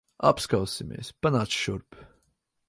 [0.29, 1.11] Apskausimies.
[1.27, 2.01] Panāc šurp.